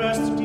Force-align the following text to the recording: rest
rest 0.00 0.39